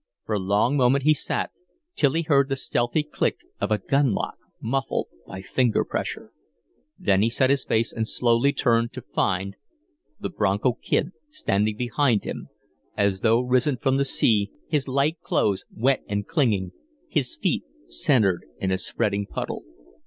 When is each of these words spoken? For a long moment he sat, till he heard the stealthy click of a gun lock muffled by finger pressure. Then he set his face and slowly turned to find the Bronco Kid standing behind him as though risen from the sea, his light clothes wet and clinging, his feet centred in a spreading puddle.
For 0.25 0.33
a 0.33 0.39
long 0.39 0.77
moment 0.77 1.03
he 1.03 1.13
sat, 1.13 1.51
till 1.95 2.13
he 2.13 2.23
heard 2.23 2.49
the 2.49 2.55
stealthy 2.55 3.03
click 3.03 3.37
of 3.59 3.69
a 3.69 3.77
gun 3.77 4.13
lock 4.15 4.33
muffled 4.59 5.09
by 5.27 5.41
finger 5.43 5.85
pressure. 5.85 6.31
Then 6.97 7.21
he 7.21 7.29
set 7.29 7.51
his 7.51 7.65
face 7.65 7.93
and 7.93 8.07
slowly 8.07 8.51
turned 8.51 8.93
to 8.93 9.03
find 9.03 9.57
the 10.19 10.31
Bronco 10.31 10.73
Kid 10.73 11.11
standing 11.29 11.77
behind 11.77 12.23
him 12.23 12.47
as 12.97 13.19
though 13.19 13.41
risen 13.41 13.77
from 13.77 13.97
the 13.97 14.03
sea, 14.05 14.49
his 14.67 14.87
light 14.87 15.21
clothes 15.21 15.65
wet 15.71 16.01
and 16.07 16.25
clinging, 16.25 16.71
his 17.07 17.35
feet 17.35 17.63
centred 17.87 18.43
in 18.57 18.71
a 18.71 18.79
spreading 18.79 19.27
puddle. 19.27 19.63